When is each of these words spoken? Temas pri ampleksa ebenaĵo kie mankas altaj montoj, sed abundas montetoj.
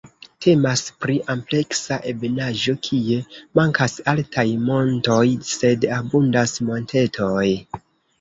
Temas 0.43 0.81
pri 1.03 1.15
ampleksa 1.33 1.97
ebenaĵo 2.11 2.73
kie 2.87 3.17
mankas 3.59 3.97
altaj 4.13 4.45
montoj, 4.71 5.21
sed 5.51 5.87
abundas 5.99 6.55
montetoj. 6.71 7.45